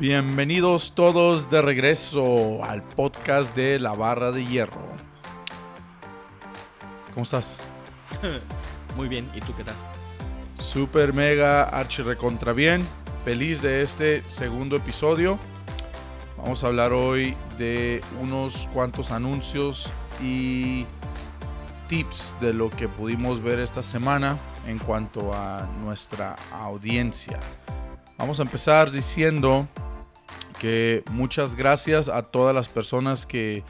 [0.00, 4.80] Bienvenidos todos de regreso al podcast de La Barra de Hierro.
[7.12, 7.58] ¿Cómo estás?
[8.96, 9.74] Muy bien, ¿y tú qué tal?
[10.54, 12.82] Super mega archi recontra bien.
[13.26, 15.38] Feliz de este segundo episodio.
[16.38, 20.86] Vamos a hablar hoy de unos cuantos anuncios y
[21.88, 27.38] tips de lo que pudimos ver esta semana en cuanto a nuestra audiencia.
[28.16, 29.68] Vamos a empezar diciendo
[30.60, 33.64] que muchas gracias a todas las personas que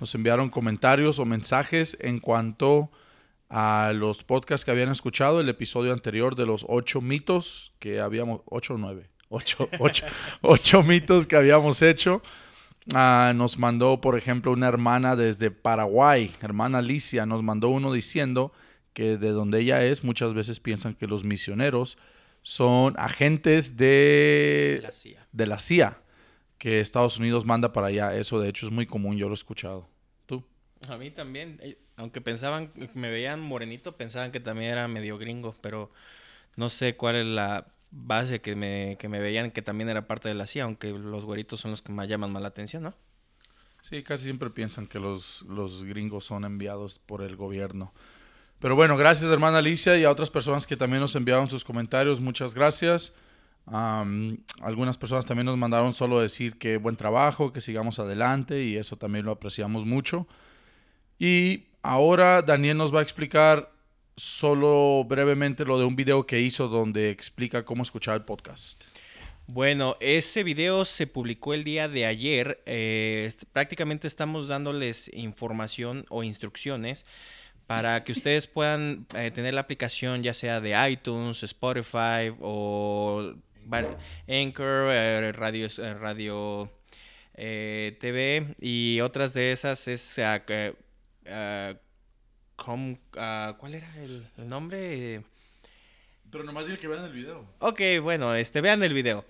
[0.00, 2.90] nos enviaron comentarios o mensajes en cuanto
[3.50, 8.40] a los podcasts que habían escuchado, el episodio anterior de los ocho mitos que habíamos,
[8.46, 10.06] ocho o nueve, ocho, ocho,
[10.40, 12.22] ocho mitos que habíamos hecho.
[12.94, 18.50] Ah, nos mandó, por ejemplo, una hermana desde Paraguay, hermana Alicia, nos mandó uno diciendo
[18.94, 21.98] que de donde ella es, muchas veces piensan que los misioneros
[22.40, 25.26] son agentes de, La CIA.
[25.32, 25.98] de la CIA
[26.60, 28.14] que Estados Unidos manda para allá.
[28.14, 29.88] Eso de hecho es muy común, yo lo he escuchado.
[30.26, 30.44] ¿Tú?
[30.86, 35.54] A mí también, eh, aunque pensaban, me veían morenito, pensaban que también era medio gringo,
[35.62, 35.90] pero
[36.56, 40.28] no sé cuál es la base que me, que me veían que también era parte
[40.28, 42.94] de la CIA, aunque los güeritos son los que más llaman más la atención, ¿no?
[43.80, 47.94] Sí, casi siempre piensan que los, los gringos son enviados por el gobierno.
[48.58, 52.20] Pero bueno, gracias hermana Alicia y a otras personas que también nos enviaron sus comentarios.
[52.20, 53.14] Muchas gracias.
[53.70, 58.96] Algunas personas también nos mandaron solo decir que buen trabajo, que sigamos adelante y eso
[58.96, 60.26] también lo apreciamos mucho.
[61.18, 63.72] Y ahora Daniel nos va a explicar
[64.16, 68.84] solo brevemente lo de un video que hizo donde explica cómo escuchar el podcast.
[69.46, 72.62] Bueno, ese video se publicó el día de ayer.
[72.66, 77.04] eh, prácticamente estamos dándoles información o instrucciones
[77.66, 83.34] para que ustedes puedan eh, tener la aplicación ya sea de iTunes, Spotify o
[84.28, 86.70] Anchor, eh, Radio, eh, radio
[87.34, 90.42] eh, TV y otras de esas es ah,
[92.56, 95.22] com- ¿cuál era el, el nombre?
[96.30, 97.44] Pero nomás dile que vean el video.
[97.58, 99.24] Ok, bueno, este, vean el video.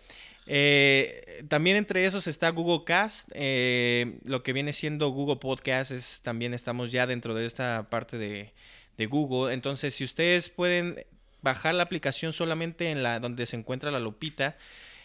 [0.47, 6.21] Eh, también entre esos está Google Cast, eh, lo que viene siendo Google Podcast, es,
[6.22, 8.53] también estamos ya dentro de esta parte de,
[8.99, 9.55] de Google.
[9.55, 11.07] Entonces, si ustedes pueden
[11.43, 14.56] bajar la aplicación solamente en la donde se encuentra la lupita,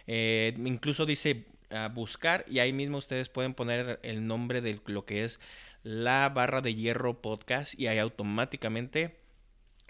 [0.07, 5.03] eh, incluso dice ah, buscar y ahí mismo ustedes pueden poner el nombre de lo
[5.03, 5.39] que es
[5.83, 9.24] la barra de hierro podcast y ahí automáticamente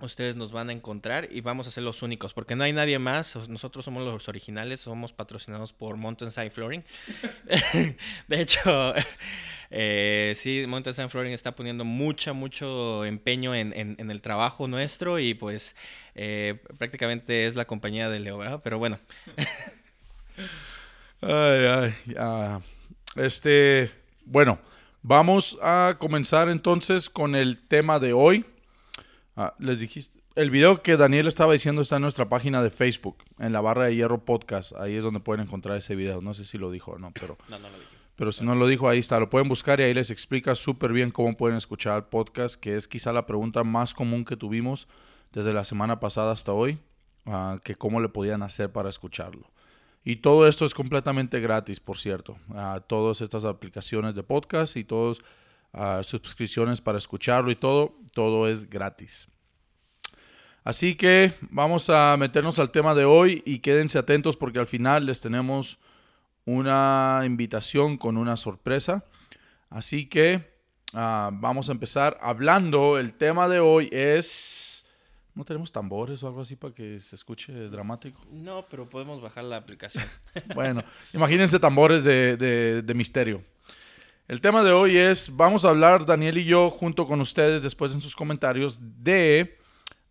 [0.01, 2.99] ustedes nos van a encontrar y vamos a ser los únicos, porque no hay nadie
[2.99, 3.35] más.
[3.47, 6.83] Nosotros somos los originales, somos patrocinados por Mountainside Flooring.
[8.27, 8.93] de hecho,
[9.71, 15.33] eh, sí, Mountainside Flooring está poniendo mucha, mucho empeño en, en- el trabajo nuestro y
[15.33, 15.75] pues
[16.15, 18.59] eh, prácticamente es la compañía de Leo.
[18.63, 18.99] Pero bueno,
[21.21, 22.59] Ay, ay, ah,
[23.15, 23.89] este,
[24.25, 24.59] bueno,
[25.01, 28.45] vamos a comenzar entonces con el tema de hoy.
[29.35, 33.17] Ah, les dijiste, el video que Daniel estaba diciendo está en nuestra página de Facebook,
[33.39, 34.73] en la barra de hierro podcast.
[34.75, 36.21] Ahí es donde pueden encontrar ese video.
[36.21, 37.95] No sé si lo dijo o no, pero, no, no lo dije.
[38.15, 39.19] pero si no lo dijo, ahí está.
[39.19, 42.75] Lo pueden buscar y ahí les explica súper bien cómo pueden escuchar el podcast, que
[42.75, 44.87] es quizá la pregunta más común que tuvimos
[45.31, 46.79] desde la semana pasada hasta hoy,
[47.25, 49.49] ah, que cómo le podían hacer para escucharlo.
[50.03, 52.37] Y todo esto es completamente gratis, por cierto.
[52.53, 54.83] Ah, todas estas aplicaciones de podcast y
[55.75, 59.27] todas suscripciones para escucharlo y todo, todo es gratis.
[60.63, 65.05] Así que vamos a meternos al tema de hoy y quédense atentos porque al final
[65.05, 65.77] les tenemos
[66.45, 69.05] una invitación con una sorpresa.
[69.69, 70.55] Así que
[70.93, 72.97] ah, vamos a empezar hablando.
[72.97, 74.85] El tema de hoy es...
[75.35, 78.21] ¿No tenemos tambores o algo así para que se escuche dramático?
[78.31, 80.05] No, pero podemos bajar la aplicación.
[80.55, 80.81] Bueno,
[81.13, 83.43] imagínense tambores de, de- de misterio.
[84.27, 87.93] El tema de hoy es, vamos a hablar, Daniel y yo, junto con ustedes, después
[87.93, 89.59] en sus comentarios, de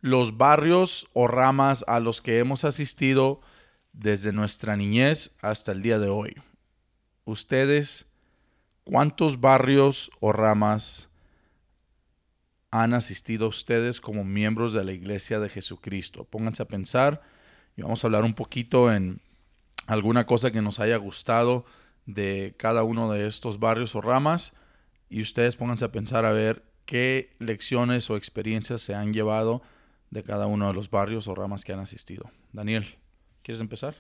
[0.03, 3.41] los barrios o ramas a los que hemos asistido
[3.93, 6.37] desde nuestra niñez hasta el día de hoy.
[7.25, 8.07] Ustedes,
[8.85, 11.09] ¿cuántos barrios o ramas
[12.71, 16.23] han asistido ustedes como miembros de la iglesia de Jesucristo?
[16.23, 17.21] Pónganse a pensar
[17.77, 19.21] y vamos a hablar un poquito en
[19.89, 21.65] alguna cosa que nos haya gustado
[22.07, 24.53] de cada uno de estos barrios o ramas
[25.09, 29.63] y ustedes pónganse a pensar a ver qué lecciones o experiencias se han llevado
[30.11, 32.31] de cada uno de los barrios o ramas que han asistido.
[32.53, 32.97] Daniel,
[33.43, 33.97] ¿quieres empezar?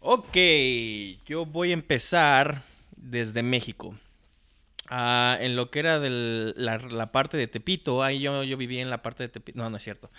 [0.00, 0.36] Ok,
[1.26, 2.62] yo voy a empezar
[2.96, 3.98] desde México.
[4.90, 6.10] Ah, en lo que era de
[6.56, 9.58] la, parte de Tepito, ahí yo, yo viví en la parte de Tepito.
[9.58, 10.10] No, no es cierto.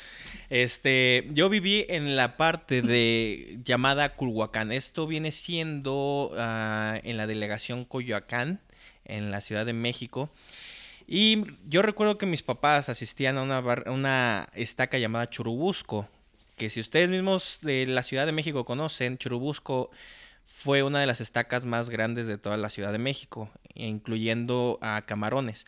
[0.49, 4.71] Este, yo viví en la parte de llamada Culhuacán.
[4.71, 8.59] Esto viene siendo ah, en la delegación Coyoacán,
[9.05, 10.31] en la Ciudad de México.
[11.07, 16.09] Y yo recuerdo que mis papás asistían a una, una estaca llamada Churubusco,
[16.57, 19.91] que si ustedes mismos de la Ciudad de México conocen, Churubusco
[20.45, 25.03] fue una de las estacas más grandes de toda la Ciudad de México, incluyendo a
[25.05, 25.65] Camarones.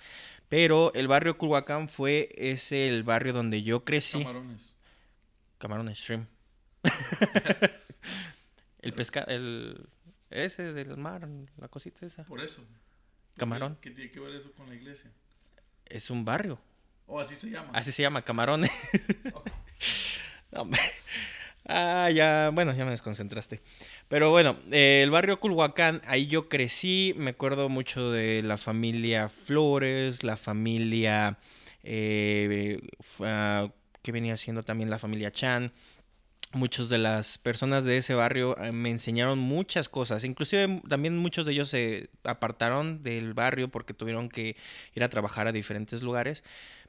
[0.49, 4.19] Pero el barrio Culhuacán fue ese el barrio donde yo crecí.
[4.19, 4.73] Camarones.
[5.57, 6.29] Camarones, shrimp.
[8.81, 9.87] el pescado, el
[10.29, 11.27] ese del mar,
[11.57, 12.23] la cosita esa.
[12.23, 12.65] Por eso.
[13.37, 13.77] Camarón.
[13.81, 15.11] ¿Qué, tiene que ver eso con la iglesia?
[15.85, 16.59] Es un barrio.
[17.05, 17.69] ¿O así se llama?
[17.73, 18.71] Así se llama, Camarones.
[21.67, 23.61] Ah, ya, bueno, ya me desconcentraste.
[24.07, 29.27] Pero bueno, eh, el barrio Culhuacán, ahí yo crecí, me acuerdo mucho de la familia
[29.27, 31.37] Flores, la familia
[31.83, 32.79] eh,
[33.21, 33.67] ah,
[34.01, 35.73] que venía siendo también la familia Chan.
[36.53, 41.45] Muchas de las personas de ese barrio eh, me enseñaron muchas cosas, inclusive también muchos
[41.45, 44.55] de ellos se apartaron del barrio porque tuvieron que
[44.95, 46.43] ir a trabajar a diferentes lugares.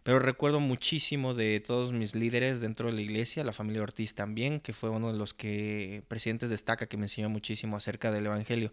[0.05, 4.61] Pero recuerdo muchísimo de todos mis líderes dentro de la iglesia, la familia Ortiz también,
[4.61, 8.73] que fue uno de los que presidentes destaca que me enseñó muchísimo acerca del evangelio.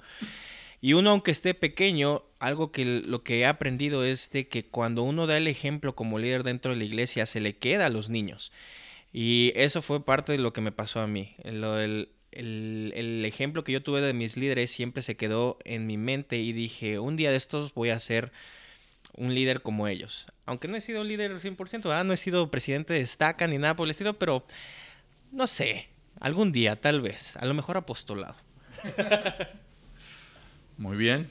[0.82, 5.04] Y uno, aunque esté pequeño, algo que lo que he aprendido es de que cuando
[5.04, 8.10] uno da el ejemplo como líder dentro de la iglesia, se le queda a los
[8.10, 8.52] niños.
[9.18, 11.38] Y eso fue parte de lo que me pasó a mí.
[11.46, 16.36] el, el, ejemplo que yo tuve de mis líderes siempre se quedó en mi mente
[16.36, 18.34] y dije, un día de estos voy a ser
[19.16, 20.28] un líder como ellos.
[20.46, 23.88] Aunque no he sido líder 100%, no he sido presidente de estaca ni nada por
[23.88, 24.46] el estilo, pero
[25.32, 25.88] no sé,
[26.20, 28.36] algún día tal vez, a lo mejor apostolado.
[30.78, 31.30] Muy bien.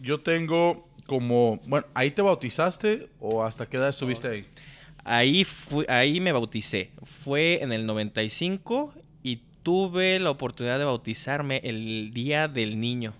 [0.00, 4.46] Yo tengo como, bueno, ¿ahí te bautizaste o hasta qué edad estuviste ahí?
[5.04, 5.46] Ahí,
[5.88, 6.92] ahí me bauticé.
[7.02, 13.14] Fue en el 95 y tuve la oportunidad de bautizarme el Día del Niño,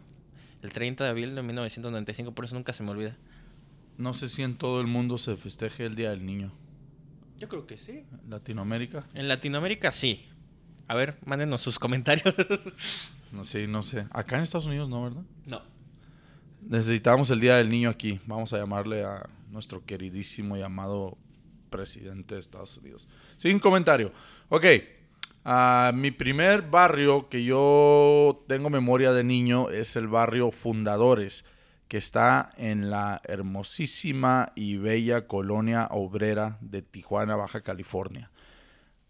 [0.62, 3.17] el 30 de abril de 1995, por eso nunca se me olvida.
[3.99, 6.53] No sé si en todo el mundo se festeje el Día del Niño.
[7.38, 8.05] Yo creo que sí.
[8.29, 9.06] ¿Latinoamérica?
[9.15, 10.26] En Latinoamérica sí.
[10.88, 12.35] A ver, mándenos sus comentarios.
[13.33, 14.06] no sé, no sé.
[14.11, 15.23] Acá en Estados Unidos no, ¿verdad?
[15.47, 15.62] No.
[16.62, 18.21] Necesitamos el Día del Niño aquí.
[18.26, 21.17] Vamos a llamarle a nuestro queridísimo llamado
[21.70, 23.08] presidente de Estados Unidos.
[23.37, 24.12] Sin comentario.
[24.49, 24.67] Ok.
[25.44, 31.44] Ah, mi primer barrio que yo tengo memoria de niño es el barrio Fundadores
[31.90, 38.31] que está en la hermosísima y bella colonia obrera de Tijuana, Baja California.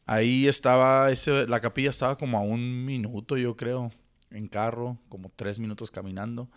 [0.07, 3.93] Ahí estaba, ese, la capilla estaba como a un minuto, yo creo,
[4.31, 6.49] en carro, como tres minutos caminando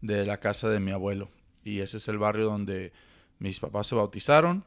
[0.00, 1.28] de la casa de mi abuelo.
[1.64, 2.92] Y ese es el barrio donde
[3.40, 4.64] mis papás se bautizaron,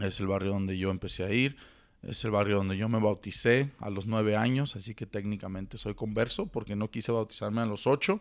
[0.00, 1.56] es el barrio donde yo empecé a ir,
[2.02, 5.94] es el barrio donde yo me bauticé a los nueve años, así que técnicamente soy
[5.94, 8.20] converso porque no quise bautizarme a los ocho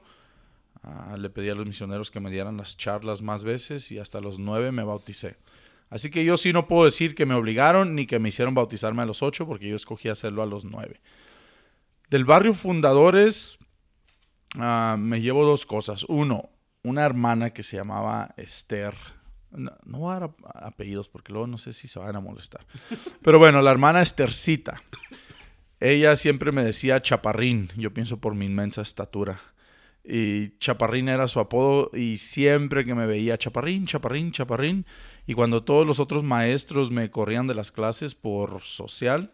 [0.81, 4.19] Ah, le pedí a los misioneros que me dieran las charlas más veces y hasta
[4.19, 5.37] los nueve me bauticé.
[5.89, 9.03] Así que yo sí no puedo decir que me obligaron ni que me hicieron bautizarme
[9.03, 10.99] a los ocho porque yo escogí hacerlo a los nueve.
[12.09, 13.57] Del barrio Fundadores
[14.55, 16.03] ah, me llevo dos cosas.
[16.05, 16.49] Uno,
[16.83, 18.95] una hermana que se llamaba Esther.
[19.55, 22.65] No, no, voy a dar apellidos porque luego no sé si se van a molestar.
[23.21, 24.81] Pero bueno, la hermana Esthercita.
[25.79, 29.39] Ella siempre me decía chaparrín, yo pienso por mi inmensa estatura.
[30.05, 34.85] Y Chaparrín era su apodo y siempre que me veía Chaparrín, Chaparrín, Chaparrín.
[35.25, 39.31] Y cuando todos los otros maestros me corrían de las clases por social,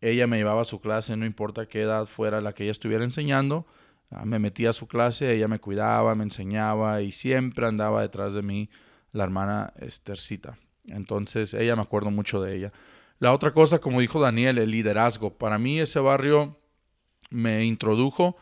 [0.00, 3.04] ella me llevaba a su clase, no importa qué edad fuera la que ella estuviera
[3.04, 3.66] enseñando.
[4.14, 8.34] Ah, me metía a su clase, ella me cuidaba, me enseñaba y siempre andaba detrás
[8.34, 8.68] de mí
[9.12, 10.58] la hermana Estercita.
[10.86, 12.72] Entonces, ella me acuerdo mucho de ella.
[13.18, 15.38] La otra cosa, como dijo Daniel, el liderazgo.
[15.38, 16.58] Para mí ese barrio
[17.30, 18.36] me introdujo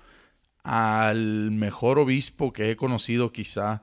[0.65, 3.83] al mejor obispo que he conocido quizá.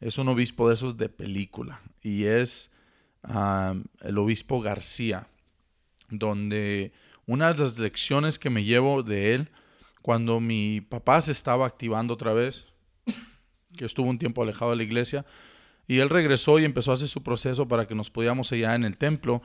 [0.00, 2.70] Es un obispo de esos de película y es
[4.02, 5.28] el obispo García,
[6.10, 6.92] donde
[7.24, 9.50] una de las lecciones que me llevo de él,
[10.02, 12.66] cuando mi papá se estaba activando otra vez,
[13.76, 15.24] que estuvo un tiempo alejado de la iglesia,
[15.86, 18.84] y él regresó y empezó a hacer su proceso para que nos pudiéramos hallar en
[18.84, 19.42] el templo,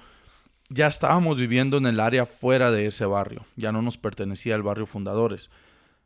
[0.70, 4.64] ya estábamos viviendo en el área fuera de ese barrio, ya no nos pertenecía al
[4.64, 5.50] barrio fundadores.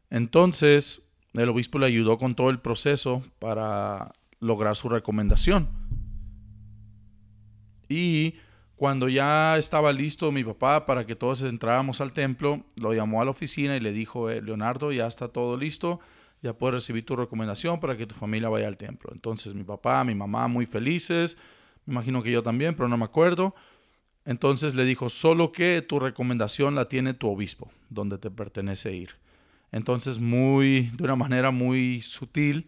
[0.09, 1.01] Entonces,
[1.33, 5.69] el obispo le ayudó con todo el proceso para lograr su recomendación.
[7.87, 8.35] Y
[8.81, 13.25] cuando ya estaba listo mi papá para que todos entráramos al templo, lo llamó a
[13.25, 15.99] la oficina y le dijo, eh, Leonardo, ya está todo listo,
[16.41, 19.11] ya puedes recibir tu recomendación para que tu familia vaya al templo.
[19.13, 21.37] Entonces mi papá, mi mamá muy felices,
[21.85, 23.53] me imagino que yo también, pero no me acuerdo.
[24.25, 29.11] Entonces le dijo, solo que tu recomendación la tiene tu obispo, donde te pertenece ir.
[29.71, 32.67] Entonces muy, de una manera muy sutil,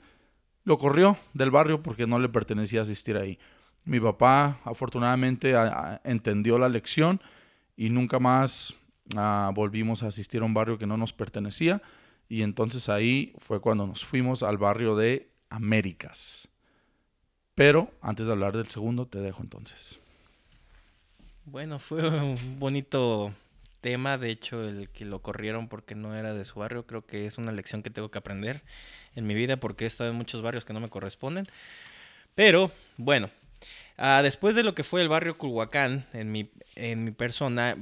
[0.64, 3.40] lo corrió del barrio porque no le pertenecía asistir ahí.
[3.86, 5.54] Mi papá afortunadamente
[6.04, 7.22] entendió la lección
[7.76, 8.76] y nunca más
[9.16, 11.82] ah, volvimos a asistir a un barrio que no nos pertenecía.
[12.30, 16.48] Y entonces ahí fue cuando nos fuimos al barrio de Américas.
[17.56, 20.00] Pero antes de hablar del segundo, te dejo entonces.
[21.46, 23.34] Bueno, fue un bonito
[23.82, 27.26] tema, de hecho, el que lo corrieron porque no era de su barrio, creo que
[27.26, 28.64] es una lección que tengo que aprender
[29.14, 31.48] en mi vida porque he estado en muchos barrios que no me corresponden.
[32.34, 33.30] Pero, bueno,
[33.98, 37.78] ah, después de lo que fue el barrio Culhuacán, en mi, en mi persona,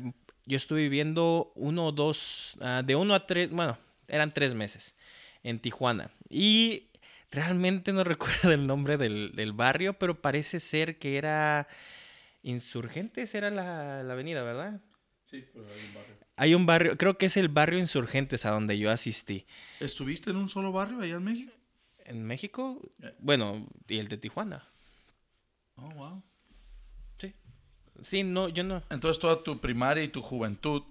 [0.45, 3.77] yo estuve viviendo uno o dos, ah, de uno a tres, bueno,
[4.07, 4.95] eran tres meses
[5.43, 6.11] en Tijuana.
[6.29, 6.89] Y
[7.31, 11.67] realmente no recuerdo el nombre del, del barrio, pero parece ser que era
[12.43, 14.81] Insurgentes, era la, la avenida, ¿verdad?
[15.23, 16.15] Sí, pero hay un barrio.
[16.37, 19.45] Hay un barrio, creo que es el barrio Insurgentes a donde yo asistí.
[19.79, 21.53] ¿Estuviste en un solo barrio allá en México?
[22.05, 22.81] ¿En México?
[23.19, 24.67] Bueno, y el de Tijuana.
[25.75, 26.23] Oh, wow.
[27.17, 27.33] Sí.
[28.01, 28.83] Sí, no, yo no.
[28.89, 30.83] Entonces toda tu primaria y tu juventud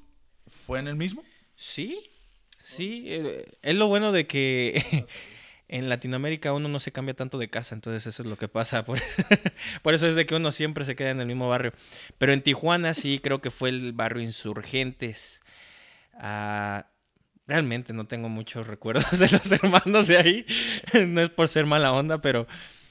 [0.67, 1.25] fue en el mismo?
[1.57, 2.11] Sí,
[2.63, 3.05] sí.
[3.07, 5.07] Eh, es lo bueno de que
[5.69, 8.85] en Latinoamérica uno no se cambia tanto de casa, entonces eso es lo que pasa.
[8.87, 9.01] Por,
[9.83, 11.73] por, eso es de que uno siempre se queda en el mismo barrio.
[12.19, 15.43] Pero en Tijuana sí creo que fue el barrio Insurgentes.
[16.15, 16.87] Ah,
[17.47, 20.47] realmente no tengo muchos recuerdos de los hermanos de ahí.
[21.07, 22.47] no es por ser mala onda, pero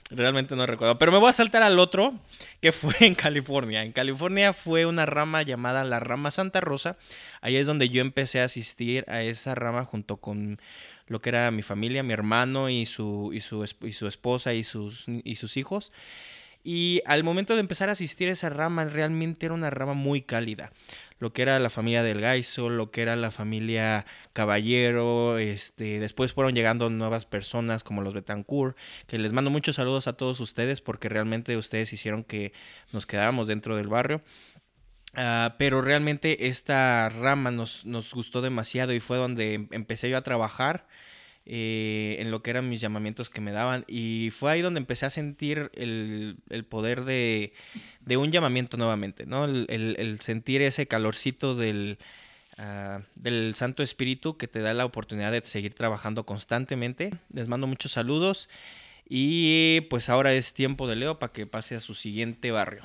[0.09, 0.97] realmente no recuerdo.
[0.97, 2.13] Pero me voy a saltar al otro,
[2.61, 3.83] que fue en California.
[3.83, 6.97] En California fue una rama llamada la rama Santa Rosa.
[7.41, 10.59] Ahí es donde yo empecé a asistir a esa rama junto con
[11.07, 14.63] lo que era mi familia, mi hermano y su, y su, y su esposa y
[14.63, 15.91] sus, y sus hijos.
[16.63, 20.21] Y al momento de empezar a asistir a esa rama, realmente era una rama muy
[20.21, 20.71] cálida.
[21.19, 26.33] Lo que era la familia del Gaiso, lo que era la familia Caballero, este, después
[26.33, 30.81] fueron llegando nuevas personas como los Betancourt, que les mando muchos saludos a todos ustedes
[30.81, 32.53] porque realmente ustedes hicieron que
[32.93, 34.21] nos quedáramos dentro del barrio.
[35.15, 40.17] Ah, pero realmente esta rama nos, nos, gustó demasiado y fue donde em, empecé yo
[40.17, 40.85] a trabajar
[41.45, 43.85] eh, en lo que eran mis llamamientos que me daban.
[43.87, 47.53] Y fue ahí donde empecé a sentir el, el poder de,
[48.01, 49.45] de, un llamamiento nuevamente, ¿no?
[49.45, 51.97] El, el, sentir ese calorcito del,
[52.57, 57.11] uh, del Santo Espíritu que te da la oportunidad de seguir trabajando constantemente.
[57.33, 58.47] Les mando muchos saludos.
[59.07, 62.83] Y pues ahora es tiempo de Leo para que pase a su siguiente barrio.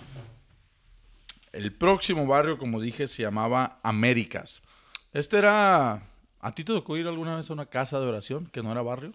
[1.53, 4.63] El próximo barrio, como dije, se llamaba Américas.
[5.13, 6.03] Este era...
[6.45, 8.83] ¿A ti te tocó ir alguna vez a una casa de oración que no era
[8.83, 9.15] barrio?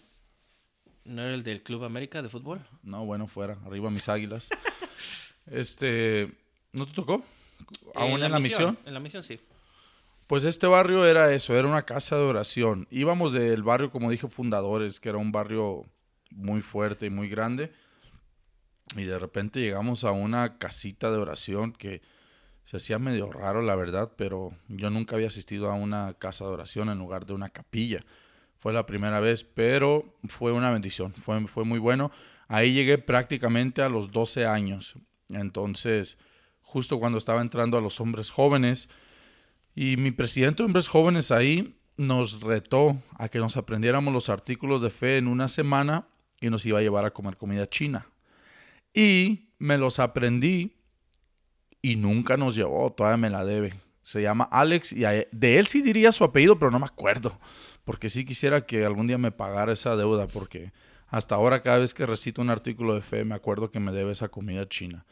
[1.05, 2.59] ¿No era el del Club América de fútbol?
[2.81, 3.59] No, bueno, fuera.
[3.67, 4.49] Arriba mis águilas.
[5.45, 6.35] este...
[6.73, 7.23] ¿No te tocó?
[7.93, 8.79] ¿Aún en la, misión?
[8.83, 9.39] En la misión, sí.
[10.25, 12.87] Pues este barrio era eso, era una casa de oración.
[12.89, 15.85] Íbamos del barrio, como dije, Fundadores, que era un barrio
[16.31, 17.71] muy fuerte y muy grande.
[18.95, 22.01] Y de repente llegamos a una casita de oración que
[22.69, 26.51] se hacía medio raro, la verdad, pero yo nunca había asistido a una casa de
[26.51, 27.97] oración en lugar de una capilla.
[28.59, 32.11] Fue la primera vez, pero fue una bendición, fue, fue muy bueno.
[32.47, 34.97] Ahí llegué prácticamente a los 12 años.
[35.29, 36.19] Entonces,
[36.61, 38.87] justo cuando estaba entrando a los hombres jóvenes,
[39.73, 44.81] y mi presidente de hombres jóvenes ahí nos retó a que nos aprendiéramos los artículos
[44.81, 46.07] de fe en una semana
[46.39, 48.05] y nos iba a llevar a comer comida china.
[48.93, 50.78] Y me los aprendí
[51.81, 53.73] y nunca nos llevó, todavía me la debe.
[54.01, 57.37] Se llama Alex y de él sí diría su apellido, pero no me acuerdo.
[57.85, 60.71] Porque sí quisiera que algún día me pagara esa deuda, porque
[61.07, 64.11] hasta ahora cada vez que recito un artículo de fe me acuerdo que me debe
[64.11, 65.05] esa comida china.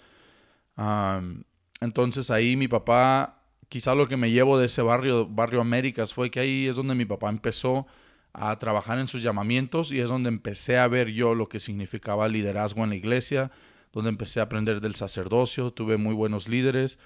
[1.82, 6.30] entonces ahí mi papá, quizá lo que me llevo de ese barrio, Barrio Américas, fue
[6.30, 7.88] que ahí es donde mi papá empezó
[8.34, 12.28] a trabajar en sus llamamientos y es donde empecé a ver yo lo que significaba
[12.28, 13.52] liderazgo en la iglesia,
[13.94, 17.00] donde empecé a aprender del sacerdocio, tuve muy buenos líderes,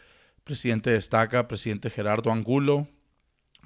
[0.43, 2.87] presidente destaca, presidente Gerardo Angulo,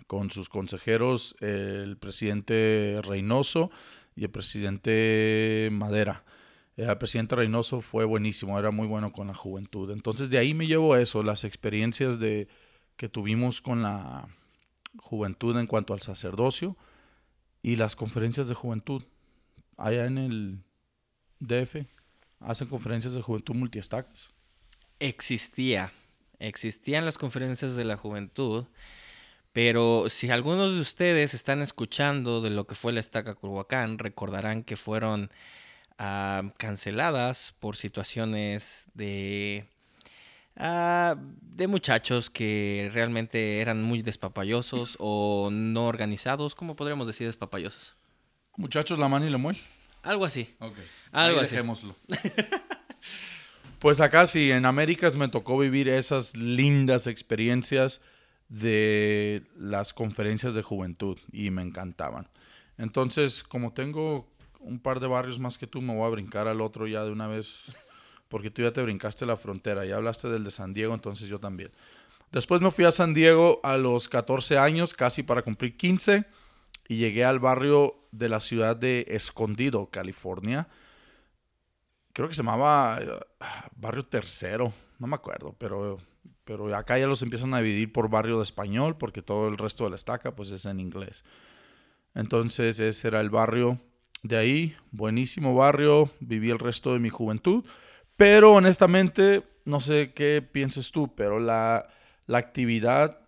[0.07, 3.71] con sus consejeros el presidente Reynoso
[4.15, 6.23] y el presidente Madera.
[6.77, 9.91] El presidente Reynoso fue buenísimo, era muy bueno con la juventud.
[9.91, 12.47] Entonces de ahí me llevo eso, las experiencias de,
[12.97, 14.27] que tuvimos con la
[14.97, 16.77] juventud en cuanto al sacerdocio
[17.61, 19.03] y las conferencias de juventud
[19.77, 20.63] allá en el
[21.39, 21.94] DF
[22.39, 24.33] hacen conferencias de juventud multiestacas.
[24.99, 25.91] Existía,
[26.39, 28.65] existían las conferencias de la juventud,
[29.53, 34.63] Pero si algunos de ustedes están escuchando de lo que fue la estaca Culhuacán, recordarán
[34.63, 35.31] que fueron
[35.97, 39.69] ah, canceladas por situaciones de
[40.57, 46.55] Ah, de muchachos que realmente eran muy despapayosos o no organizados.
[46.55, 47.95] ¿Cómo podríamos decir despapayosos?
[48.55, 49.57] Muchachos, la mano y la muel.
[50.05, 50.55] Algo así.
[50.59, 50.77] Ok.
[51.11, 51.55] Algo Ahí así.
[51.55, 51.95] dejémoslo.
[53.79, 58.01] pues acá sí, en Américas me tocó vivir esas lindas experiencias
[58.47, 62.29] de las conferencias de juventud y me encantaban.
[62.77, 64.27] Entonces, como tengo
[64.59, 67.11] un par de barrios más que tú, me voy a brincar al otro ya de
[67.11, 67.75] una vez
[68.27, 71.39] porque tú ya te brincaste la frontera, ya hablaste del de San Diego, entonces yo
[71.39, 71.71] también.
[72.31, 76.25] Después me fui a San Diego a los 14 años, casi para cumplir 15,
[76.87, 80.67] y llegué al barrio de la ciudad de Escondido, California.
[82.13, 83.09] Creo que se llamaba eh,
[83.75, 85.99] Barrio Tercero, no me acuerdo, pero,
[86.43, 89.83] pero acá ya los empiezan a dividir por barrio de español, porque todo el resto
[89.83, 91.23] de la estaca pues es en inglés.
[92.13, 93.79] Entonces ese era el barrio
[94.23, 97.65] de ahí, buenísimo barrio, viví el resto de mi juventud.
[98.15, 101.89] Pero honestamente, no sé qué pienses tú, pero la,
[102.27, 103.24] la actividad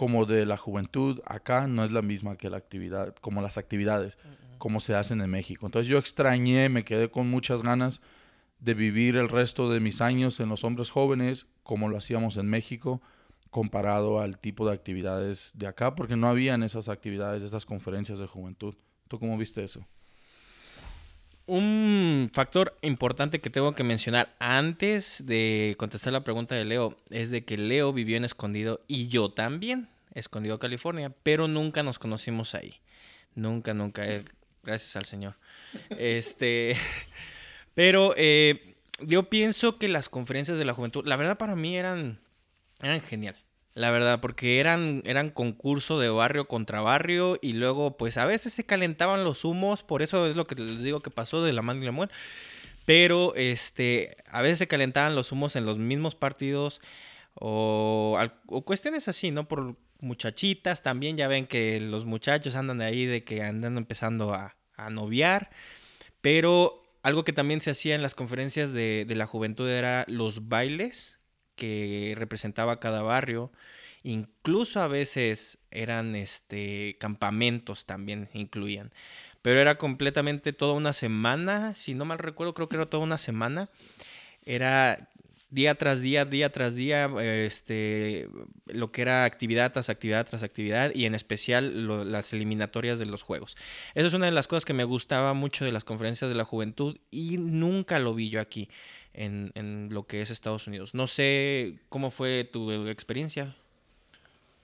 [0.00, 4.16] como de la juventud acá no es la misma que la actividad, como las actividades,
[4.56, 5.66] como se hacen en México.
[5.66, 8.00] Entonces yo extrañé, me quedé con muchas ganas
[8.60, 12.46] de vivir el resto de mis años en los hombres jóvenes como lo hacíamos en
[12.46, 13.02] México
[13.50, 18.26] comparado al tipo de actividades de acá, porque no habían esas actividades, esas conferencias de
[18.26, 18.76] juventud.
[19.06, 19.84] ¿Tú cómo viste eso?
[21.50, 27.30] Un factor importante que tengo que mencionar antes de contestar la pregunta de Leo es
[27.30, 32.54] de que Leo vivió en Escondido y yo también, Escondido, California, pero nunca nos conocimos
[32.54, 32.76] ahí.
[33.34, 34.08] Nunca, nunca.
[34.08, 34.24] eh,
[34.62, 35.34] gracias al Señor.
[35.98, 36.76] Este,
[37.74, 42.20] pero eh, yo pienso que las conferencias de la juventud, la verdad para mí eran,
[42.80, 43.34] eran genial.
[43.74, 48.52] La verdad, porque eran, eran concurso de barrio contra barrio y luego pues a veces
[48.52, 51.62] se calentaban los humos, por eso es lo que les digo que pasó de la
[51.62, 52.10] mano y la.
[52.84, 56.80] Pero este, a veces se calentaban los humos en los mismos partidos
[57.34, 58.18] o
[58.64, 59.46] cuestiones así, ¿no?
[59.46, 64.34] Por muchachitas también, ya ven que los muchachos andan de ahí de que andan empezando
[64.34, 65.50] a, a noviar.
[66.20, 70.48] Pero algo que también se hacía en las conferencias de, de la juventud era los
[70.48, 71.19] bailes
[71.60, 73.52] que representaba cada barrio.
[74.02, 78.92] Incluso a veces eran este campamentos también incluían.
[79.42, 83.18] Pero era completamente toda una semana, si no mal recuerdo, creo que era toda una
[83.18, 83.68] semana.
[84.46, 85.10] Era
[85.50, 88.28] día tras día, día tras día, este,
[88.66, 93.22] lo que era actividad tras actividad tras actividad y en especial las eliminatorias de los
[93.22, 93.56] juegos.
[93.94, 96.44] Eso es una de las cosas que me gustaba mucho de las conferencias de la
[96.44, 98.70] juventud y nunca lo vi yo aquí
[99.14, 100.94] en, en lo que es Estados Unidos.
[100.94, 103.56] No sé cómo fue tu experiencia.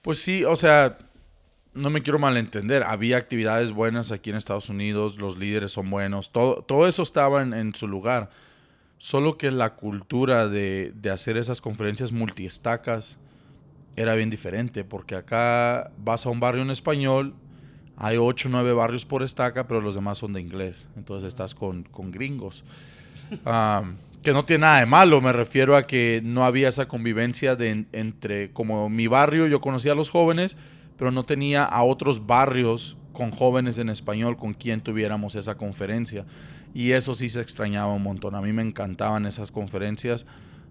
[0.01, 0.97] Pues sí, o sea,
[1.73, 2.83] no me quiero malentender.
[2.83, 7.41] Había actividades buenas aquí en Estados Unidos, los líderes son buenos, todo, todo eso estaba
[7.41, 8.29] en, en su lugar.
[8.97, 13.17] Solo que la cultura de, de hacer esas conferencias multiestacas
[13.95, 17.35] era bien diferente, porque acá vas a un barrio en español,
[17.95, 20.87] hay 8 o 9 barrios por estaca, pero los demás son de inglés.
[20.95, 22.63] Entonces estás con, con gringos.
[23.43, 27.55] Am, que no tiene nada de malo, me refiero a que no había esa convivencia
[27.55, 30.57] de en- entre, como mi barrio, yo conocía a los jóvenes,
[30.97, 36.25] pero no tenía a otros barrios con jóvenes en español con quien tuviéramos esa conferencia.
[36.73, 38.35] Y eso sí se extrañaba un montón.
[38.35, 40.25] A mí me encantaban esas conferencias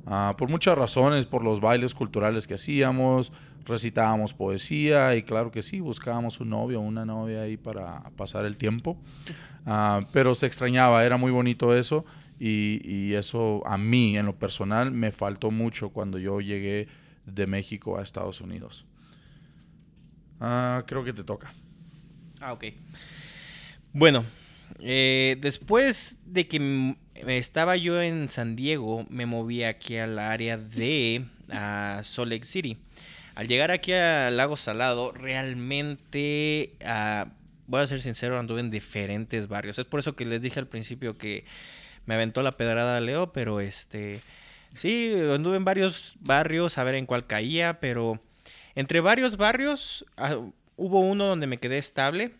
[0.07, 3.33] ah, por muchas razones, por los bailes culturales que hacíamos,
[3.65, 8.45] recitábamos poesía y claro que sí, buscábamos un novio o una novia ahí para pasar
[8.45, 8.97] el tiempo.
[9.65, 12.05] Ah, pero se extrañaba, era muy bonito eso
[12.39, 16.89] y, eso a mí en lo personal me faltó mucho cuando yo llegué
[17.25, 18.85] de México a Estados Unidos.
[20.41, 21.53] Ah, creo que te toca.
[22.41, 22.65] Ah, ok.
[23.93, 24.25] Bueno,
[24.81, 26.97] eh, después de que
[27.27, 32.77] estaba yo en San Diego, me moví aquí al área de ah, Salt Lake City.
[33.35, 37.29] Al llegar aquí a Lago Salado, realmente, ah,
[37.67, 39.79] voy a ser sincero, anduve en diferentes barrios.
[39.79, 41.45] Es por eso que les dije al principio que
[42.07, 44.21] me aventó la pedrada Leo, pero este,
[44.75, 48.21] sí, anduve en varios barrios a ver en cuál caía, pero
[48.75, 50.37] entre varios barrios ah,
[50.77, 52.33] hubo uno donde me quedé estable.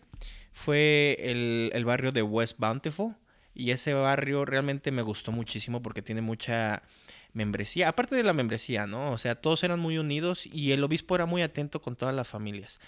[0.51, 3.15] Fue el, el barrio de West Bountiful.
[3.53, 6.83] Y ese barrio realmente me gustó muchísimo porque tiene mucha
[7.33, 7.89] membresía.
[7.89, 9.11] Aparte de la membresía, ¿no?
[9.11, 12.27] O sea, todos eran muy unidos y el obispo era muy atento con todas las
[12.27, 12.79] familias.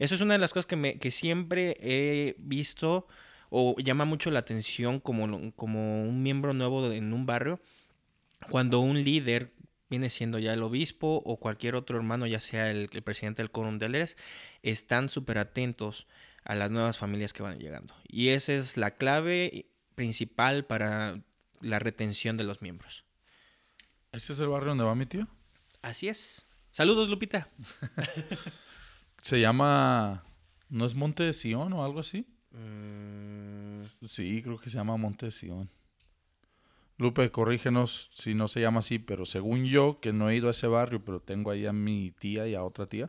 [0.00, 3.06] Eso es una de las cosas que, me, que siempre he visto
[3.50, 7.60] o llama mucho la atención como, como un miembro nuevo en un barrio.
[8.50, 9.52] Cuando un líder
[9.90, 13.78] viene siendo ya el obispo o cualquier otro hermano, ya sea el, presidente del quórum
[13.78, 14.16] de líderes,
[14.62, 16.06] están súper atentos
[16.44, 17.94] a las nuevas familias que van llegando.
[18.06, 21.20] Y esa es la clave principal para
[21.60, 23.04] la retención de los miembros.
[24.12, 25.26] ¿Ese es el barrio donde va mi tío?
[25.82, 26.48] Así es.
[26.70, 27.48] Saludos, Lupita.
[29.18, 30.24] Se llama.
[30.68, 32.26] ¿No es Monte de Sion o algo así?
[32.58, 34.06] Mm.
[34.06, 35.68] Sí, creo que se llama Monte Sion.
[36.96, 40.50] Lupe, corrígenos si no se llama así, pero según yo, que no he ido a
[40.50, 43.08] ese barrio, pero tengo ahí a mi tía y a otra tía,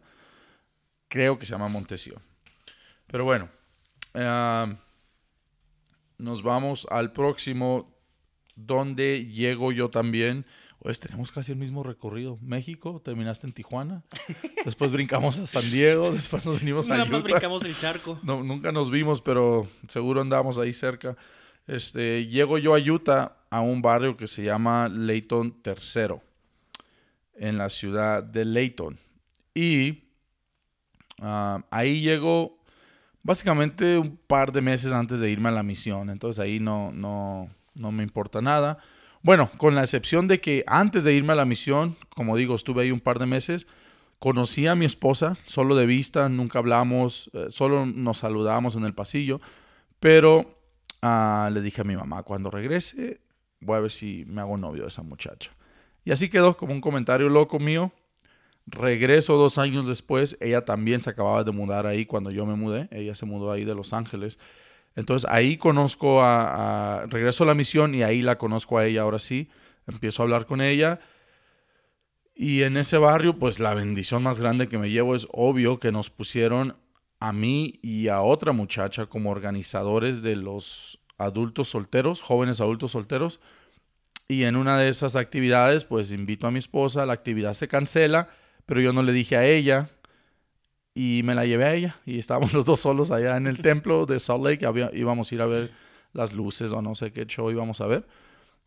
[1.07, 2.21] creo que se llama Montesión.
[3.07, 3.49] Pero bueno,
[4.13, 4.77] eh,
[6.19, 7.91] nos vamos al próximo,
[8.55, 10.45] donde llego yo también.
[10.79, 12.37] Pues tenemos casi el mismo recorrido.
[12.41, 14.03] México, terminaste en Tijuana,
[14.65, 17.19] después brincamos a San Diego, después nos venimos a Utah.
[17.19, 18.17] brincamos el charco.
[18.23, 21.17] No, nunca nos vimos, pero seguro andamos ahí cerca.
[21.67, 26.15] Este, llego yo a Utah a un barrio que se llama Layton III,
[27.35, 28.97] en la ciudad de Layton.
[29.53, 30.05] Y
[31.21, 32.57] ah, ahí llego
[33.21, 36.09] básicamente un par de meses antes de irme a la misión.
[36.09, 38.79] Entonces ahí no, no, no me importa nada.
[39.21, 42.83] Bueno, con la excepción de que antes de irme a la misión, como digo, estuve
[42.83, 43.67] ahí un par de meses,
[44.19, 48.93] conocí a mi esposa, solo de vista, nunca hablamos, eh, solo nos saludamos en el
[48.93, 49.41] pasillo,
[49.99, 50.59] pero
[51.01, 53.21] Ah, le dije a mi mamá, cuando regrese,
[53.61, 55.51] voy a ver si me hago novio de esa muchacha.
[56.03, 57.93] Y así quedó como un comentario loco mío.
[58.65, 62.87] Regreso dos años después, ella también se acababa de mudar ahí cuando yo me mudé,
[62.91, 64.37] ella se mudó ahí de Los Ángeles.
[64.95, 69.19] Entonces ahí conozco a, regreso a la misión y ahí la conozco a ella ahora
[69.19, 69.49] sí,
[69.87, 70.99] empiezo a hablar con ella.
[72.35, 75.91] Y en ese barrio, pues la bendición más grande que me llevo es obvio que
[75.91, 76.77] nos pusieron
[77.19, 83.41] a mí y a otra muchacha como organizadores de los adultos solteros, jóvenes adultos solteros.
[84.27, 88.29] Y en una de esas actividades, pues invito a mi esposa, la actividad se cancela,
[88.65, 89.89] pero yo no le dije a ella
[90.99, 91.95] y me la llevé a ella.
[92.05, 95.41] Y estábamos los dos solos allá en el templo de Salt Lake, íbamos a ir
[95.41, 95.71] a ver
[96.11, 98.05] las luces o no sé qué show íbamos a ver.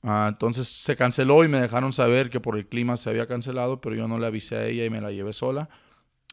[0.03, 3.83] Ah, entonces se canceló y me dejaron saber que por el clima se había cancelado,
[3.83, 5.68] pero yo no le avisé a ella y me la llevé sola.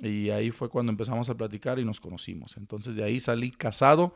[0.02, 2.56] Y ahí fue cuando empezamos a platicar y nos conocimos.
[2.56, 4.14] Entonces de ahí salí casado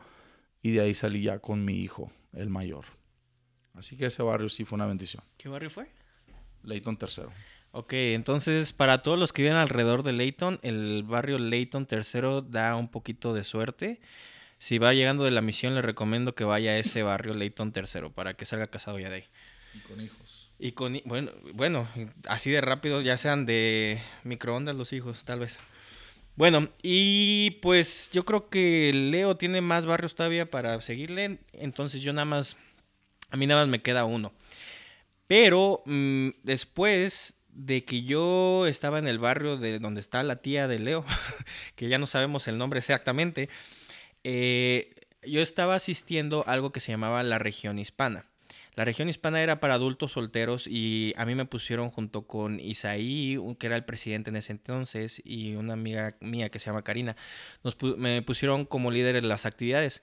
[0.62, 2.86] y de ahí salí ya con mi hijo, el mayor.
[3.74, 5.22] Así que ese barrio sí fue una bendición.
[5.36, 5.90] ¿Qué barrio fue?
[6.62, 7.30] Leighton Tercero.
[7.76, 12.76] Ok, entonces para todos los que viven alrededor de Leighton, el barrio Leighton Tercero da
[12.76, 14.00] un poquito de suerte.
[14.60, 18.12] Si va llegando de la misión, le recomiendo que vaya a ese barrio Leighton Tercero
[18.12, 19.24] para que salga casado ya de ahí.
[19.74, 20.52] Y con hijos.
[20.60, 21.88] Y con, bueno, bueno,
[22.28, 25.58] así de rápido, ya sean de microondas los hijos, tal vez.
[26.36, 32.12] Bueno, y pues yo creo que Leo tiene más barrios todavía para seguirle, entonces yo
[32.12, 32.56] nada más,
[33.30, 34.32] a mí nada más me queda uno.
[35.26, 40.68] Pero mm, después de que yo estaba en el barrio de donde está la tía
[40.68, 41.04] de Leo,
[41.76, 43.48] que ya no sabemos el nombre exactamente,
[44.24, 48.26] eh, yo estaba asistiendo a algo que se llamaba la región hispana.
[48.74, 53.38] La región hispana era para adultos solteros y a mí me pusieron junto con Isaí,
[53.58, 57.14] que era el presidente en ese entonces, y una amiga mía que se llama Karina,
[57.62, 60.02] nos me pusieron como líder de las actividades.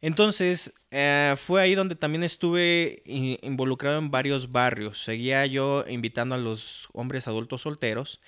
[0.00, 5.02] Entonces, eh, fue ahí donde también estuve involucrado en varios barrios.
[5.02, 8.20] Seguía yo invitando a los hombres adultos solteros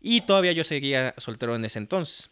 [0.00, 2.30] y todavía yo seguía soltero en ese entonces.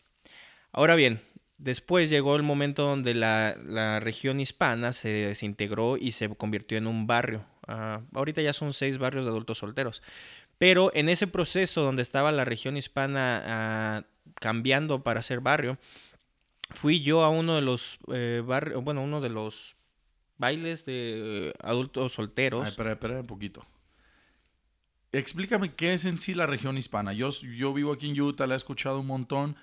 [0.72, 1.20] Ahora bien,
[1.58, 7.08] Después llegó el momento donde la, región hispana se desintegró y se convirtió en un
[7.08, 7.44] barrio.
[7.66, 10.02] Ah, ahorita ya son seis barrios de adultos solteros.
[10.58, 14.02] Pero en ese proceso donde estaba la región hispana ah,
[14.36, 15.78] cambiando para ser barrio,
[16.70, 19.76] fui yo a uno de los eh, barrios, bueno, uno de los
[20.36, 22.64] bailes de adultos solteros.
[22.64, 23.64] Ay, espera, espera un poquito.
[25.12, 27.12] Explícame qué es en sí la región hispana.
[27.12, 29.56] Yo, yo vivo aquí en Utah, la he escuchado un montón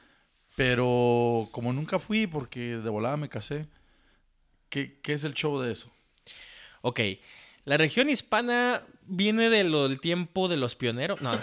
[0.55, 3.67] pero como nunca fui porque de volada me casé,
[4.69, 5.91] ¿qué, es el show de eso?
[6.81, 7.01] Ok.
[7.65, 11.21] La región hispana viene de lo, del tiempo de los pioneros.
[11.21, 11.37] No,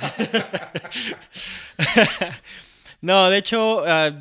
[3.01, 4.13] no de hecho, uh,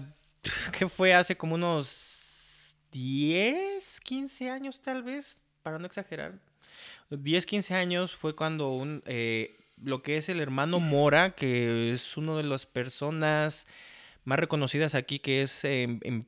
[0.77, 6.39] que fue hace como unos 10, 15 años tal vez, para no exagerar.
[7.09, 12.17] 10, 15 años fue cuando un, eh, lo que es el hermano Mora, que es
[12.17, 13.67] uno de las personas
[14.23, 15.65] más reconocidas aquí, que es,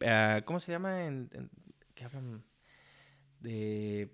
[0.05, 1.05] ah, ¿cómo se llama?
[1.05, 1.29] En,
[1.95, 2.43] ¿Qué hablan?
[3.39, 4.09] De,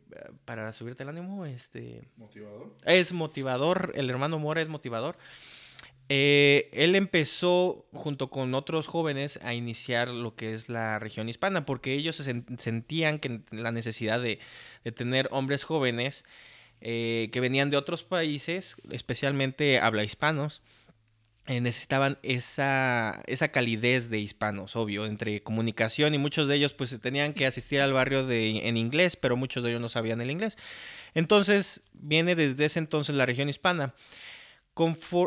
[0.45, 2.09] para subirte el ánimo, este...
[2.17, 2.75] Motivador.
[2.83, 5.17] Es motivador, el hermano Mora es motivador.
[6.11, 11.67] Eh, él empezó junto con otros jóvenes a iniciar lo que es la región hispana,
[11.67, 14.39] porque ellos se sentían que la necesidad de,
[14.95, 16.25] tener hombres jóvenes
[16.81, 20.63] eh, que venían de otros países, especialmente habla hispanos,
[21.45, 26.99] eh, necesitaban esa, esa calidez de hispanos, obvio, entre comunicación y muchos de ellos pues
[27.01, 30.31] tenían que asistir al barrio de, en inglés, pero muchos de ellos no sabían el
[30.31, 30.57] inglés.
[31.13, 33.93] Entonces viene desde ese entonces la región hispana.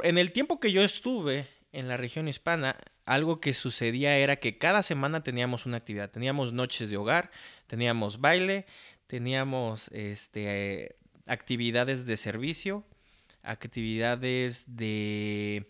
[0.02, 4.58] En el tiempo que yo estuve en la región hispana, algo que sucedía era que
[4.58, 6.10] cada semana teníamos una actividad.
[6.10, 7.30] Teníamos noches de hogar,
[7.66, 8.66] teníamos baile,
[9.06, 12.84] teníamos este, actividades de servicio,
[13.42, 15.68] actividades de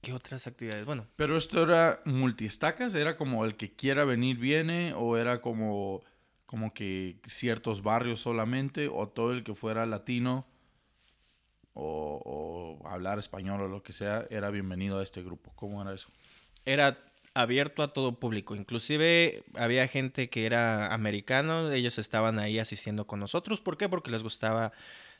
[0.00, 0.84] ¿Qué otras actividades?
[0.84, 1.06] Bueno.
[1.16, 6.02] Pero esto era multiestacas, era como el que quiera venir viene o era como,
[6.46, 10.46] como que ciertos barrios solamente o todo el que fuera latino
[11.74, 15.52] o, hablar español o lo que sea era bienvenido a este grupo.
[15.56, 16.08] ¿Cómo era eso?
[16.64, 16.98] Era
[17.34, 18.54] abierto a todo público.
[18.54, 23.60] Inclusive había gente que era americano, ellos estaban ahí asistiendo con nosotros.
[23.60, 23.88] ¿Por qué?
[23.88, 24.72] Porque les gustaba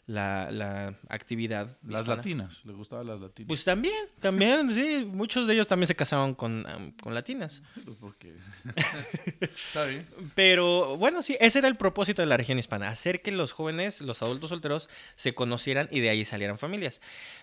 [0.07, 1.79] la, la actividad.
[1.87, 3.49] Las latinas, ¿le gustaban las latinas?
[3.49, 5.05] Pues también, también, sí.
[5.05, 6.67] Muchos de ellos también se casaban con,
[7.03, 7.63] con latinas.
[7.85, 8.35] Pues porque...
[9.41, 10.07] Está bien.
[10.35, 14.01] Pero bueno, sí, ese era el propósito de la región hispana, hacer que los jóvenes,
[14.01, 17.01] los adultos solteros, se conocieran y de ahí salieran familias.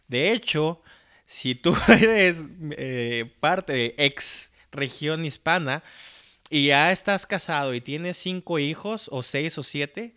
[0.08, 0.82] De hecho,
[1.26, 5.84] si tú eres eh, parte de ex región hispana
[6.50, 10.13] y ya estás casado y tienes cinco hijos o seis o siete,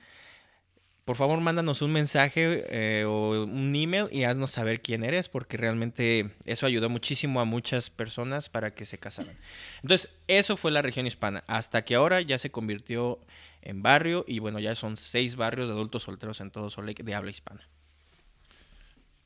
[1.05, 5.57] por favor mándanos un mensaje eh, o un email y haznos saber quién eres, porque
[5.57, 9.37] realmente eso ayudó muchísimo a muchas personas para que se casaran.
[9.83, 13.21] Entonces, eso fue la región hispana, hasta que ahora ya se convirtió
[13.61, 17.03] en barrio y bueno, ya son seis barrios de adultos solteros en todo Salt Lake
[17.03, 17.69] de habla hispana.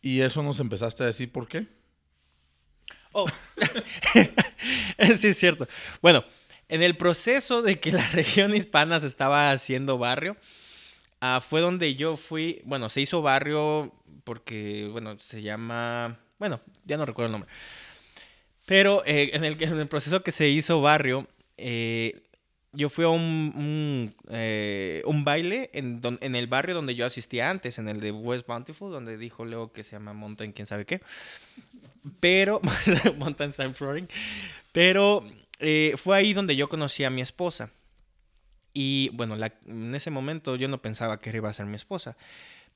[0.02, 1.66] ¿Y eso nos empezaste a decir por qué?
[3.12, 3.26] Oh,
[5.16, 5.66] sí, es cierto.
[6.02, 6.24] Bueno,
[6.68, 10.36] en el proceso de que la región hispana se estaba haciendo barrio,
[11.20, 13.92] Ah, fue donde yo fui, bueno, se hizo barrio
[14.24, 17.50] porque, bueno, se llama, bueno, ya no recuerdo el nombre.
[18.66, 21.26] Pero eh, en, el, proceso que se hizo barrio,
[21.56, 22.20] eh,
[22.72, 28.00] yo fui a un, eh, baile en, el barrio donde yo asistía antes, en el
[28.00, 31.00] de West Bountiful, donde dijo Leo que se llama Mountain, quién sabe qué.
[32.20, 32.60] Pero,
[33.16, 34.08] Mountain Sign Flooring.
[34.70, 35.24] Pero
[35.96, 37.70] fue ahí donde yo conocí a mi esposa.
[38.80, 39.36] Y bueno,
[39.66, 42.16] en ese momento yo no pensaba que iba a ser mi esposa.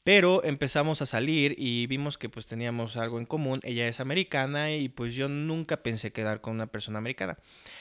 [0.03, 3.61] Pero empezamos a salir y vimos que pues teníamos algo en común.
[3.63, 7.39] Ella es americana y pues yo nunca pensé quedar con una persona americana.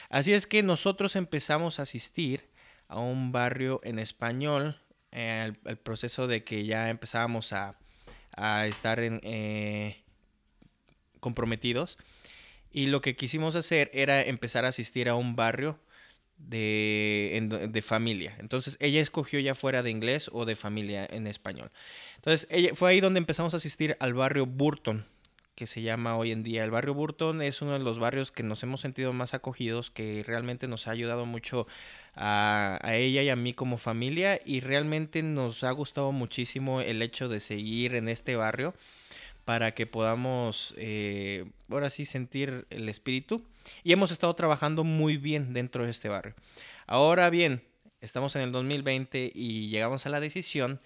[0.08, 2.48] Así es que nosotros empezamos a asistir
[2.86, 4.80] a un barrio en español.
[5.10, 7.76] el, proceso de que ya empezábamos a,
[8.68, 10.04] estar en, eh,
[11.18, 11.98] comprometidos.
[12.70, 15.80] Y lo que quisimos hacer era empezar a asistir a un barrio
[16.48, 18.36] de, de, familia.
[18.38, 21.70] Entonces ella escogió ya fuera de inglés o de familia en español.
[22.16, 25.06] Entonces ella, fue ahí donde empezamos a asistir al barrio Burton,
[25.54, 26.64] que se llama hoy en día.
[26.64, 30.24] El barrio Burton es uno de los barrios que nos hemos sentido más acogidos, que
[30.26, 31.66] realmente nos ha ayudado mucho
[32.14, 37.02] a, a, ella y a mí como familia y realmente nos ha gustado muchísimo el
[37.02, 38.74] hecho de seguir en este barrio
[39.44, 43.44] para que podamos eh, ahora sí sentir el espíritu.
[43.84, 46.34] Y hemos estado trabajando muy bien dentro de este barrio.
[46.86, 47.62] Ahora bien,
[48.00, 50.80] estamos en el 2020 y llegamos a la decisión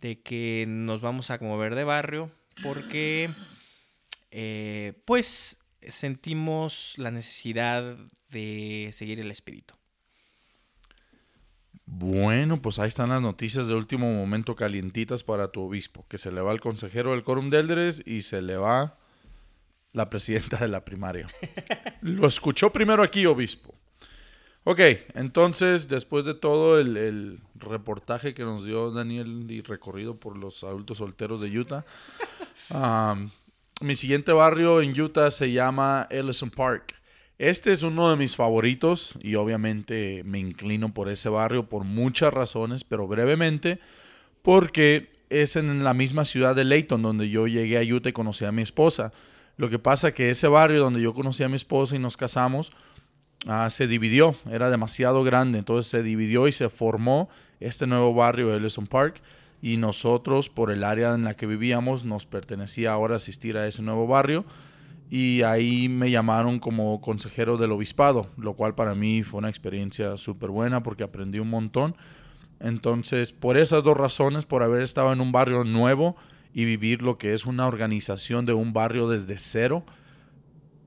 [0.00, 2.30] de que nos vamos a mover de barrio
[2.62, 3.30] porque
[4.30, 7.96] eh, pues sentimos la necesidad
[8.30, 9.74] de seguir el espíritu.
[11.86, 16.32] Bueno, pues ahí están las noticias de último momento calientitas para tu obispo, que se
[16.32, 18.98] le va el consejero del Quórum de Eldres y se le va
[19.92, 21.28] la presidenta de la primaria.
[22.02, 23.74] Lo escuchó primero aquí, obispo.
[24.64, 24.80] Ok,
[25.14, 30.98] entonces, después de todo el, reportaje que nos dio Daniel y recorrido por los adultos
[30.98, 31.84] solteros de Utah,
[33.80, 36.96] mi siguiente barrio en Utah se llama Ellison Park.
[37.38, 42.32] Este es uno de mis favoritos y obviamente me inclino por ese barrio por muchas
[42.32, 43.78] razones, pero brevemente
[44.40, 48.46] porque es en la misma ciudad de Layton donde yo llegué a Utah y conocí
[48.46, 49.12] a mi esposa.
[49.58, 52.72] Lo que pasa que ese barrio donde yo conocí a mi esposa y nos casamos
[53.46, 57.28] ah, se dividió, era demasiado grande, entonces se dividió y se formó
[57.60, 59.20] este nuevo barrio Ellison Park.
[59.60, 63.82] Y nosotros por el área en la que vivíamos nos pertenecía ahora asistir a ese
[63.82, 64.46] nuevo barrio
[65.08, 70.16] y ahí me llamaron como consejero del obispado, lo cual para mí fue una experiencia
[70.16, 71.96] súper buena porque aprendí un montón.
[72.58, 76.16] Entonces, por esas dos razones, por haber estado en un barrio nuevo
[76.52, 79.84] y vivir lo que es una organización de un barrio desde cero,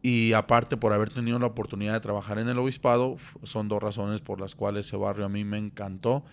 [0.02, 4.22] y aparte por haber tenido la oportunidad de trabajar en el obispado, son dos razones
[4.22, 6.24] por las cuales ese barrio a mí me encantó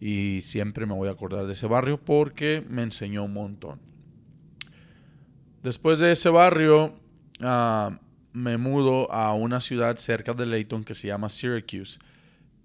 [0.00, 3.80] y siempre me voy a acordar de ese barrio porque me enseñó un montón.
[5.64, 6.94] Después de ese barrio,
[7.42, 7.98] ah,
[8.32, 11.98] me mudo a una ciudad cerca de Layton que se llama Syracuse.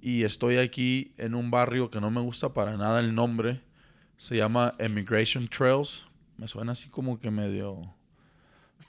[0.01, 3.61] Y estoy aquí en un barrio que no me gusta para nada el nombre.
[4.17, 6.05] Se llama Immigration Trails.
[6.37, 7.93] Me suena así como que medio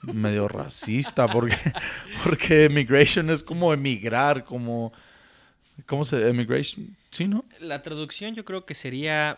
[0.01, 1.55] medio racista porque
[2.23, 4.91] porque immigration es como emigrar, como
[5.85, 6.95] ¿cómo se immigration?
[7.11, 7.45] ¿Sí, no?
[7.59, 9.37] La traducción yo creo que sería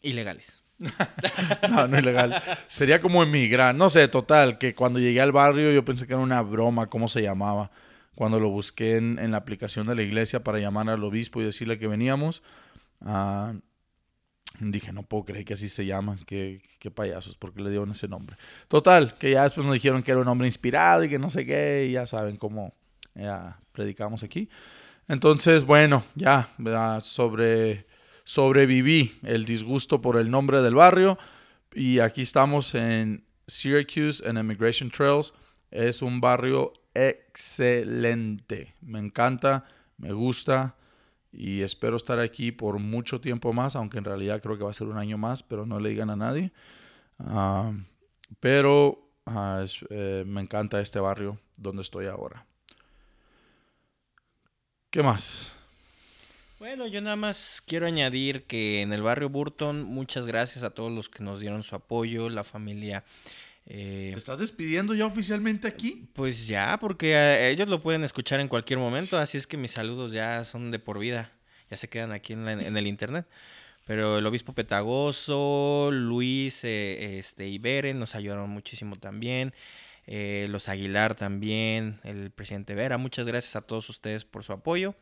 [0.00, 0.62] ilegales.
[1.70, 2.42] no, no ilegal.
[2.68, 3.74] Sería como emigrar.
[3.74, 7.08] No sé, total, que cuando llegué al barrio yo pensé que era una broma, ¿cómo
[7.08, 7.70] se llamaba?
[8.14, 11.78] Cuando lo busqué en, la aplicación de la iglesia para llamar al obispo y decirle
[11.78, 12.42] que veníamos,
[13.00, 13.54] ah,
[14.58, 18.08] dije, no puedo creer que así se llama, qué, qué payasos, porque le dieron ese
[18.08, 18.36] nombre.
[18.66, 21.46] Total, que ya después nos dijeron que era un hombre inspirado y que no sé
[21.46, 22.74] qué, y ya saben cómo
[23.14, 24.48] ya predicamos aquí.
[25.08, 26.48] Entonces, bueno, ya,
[27.02, 27.86] sobre
[28.28, 31.16] sobreviví el disgusto por el nombre del barrio
[31.72, 35.32] y aquí estamos en Syracuse en Immigration Trails.
[35.70, 38.74] Es un barrio excelente.
[38.82, 39.64] Me encanta,
[39.96, 40.76] me gusta
[41.32, 44.74] y espero estar aquí por mucho tiempo más, aunque en realidad creo que va a
[44.74, 46.52] ser un año más, pero no le digan a nadie.
[47.18, 47.72] Ah,
[48.40, 52.44] pero ah, eh, me encanta este barrio donde estoy ahora.
[54.90, 55.57] ¿Qué más?
[56.58, 60.90] Bueno, yo nada más quiero añadir que en el barrio Burton, muchas gracias a todos
[60.90, 63.04] los que nos dieron su apoyo, la familia.
[63.64, 66.08] Eh, ¿Te estás despidiendo ya oficialmente aquí?
[66.14, 69.70] Pues ya, porque eh, ellos lo pueden escuchar en cualquier momento, así es que mis
[69.70, 71.30] saludos ya son de por vida,
[71.70, 73.24] ya se quedan aquí en, el internet.
[73.86, 79.54] Pero el obispo Petagoso, Luis eh, este, Iberen nos ayudaron muchísimo también.
[80.08, 82.98] los Aguilar también, el presidente Vera.
[82.98, 84.96] Muchas gracias a todos ustedes por su apoyo.